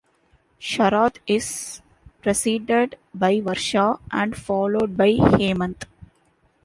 [0.59, 1.83] Sharad is
[2.23, 5.83] preceded by Varsha and followed by Hemant.